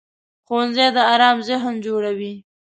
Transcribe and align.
ښوونځی 0.45 0.87
د 0.95 0.97
ارام 1.13 1.37
ذهن 1.49 1.73
جوړوي 1.85 2.33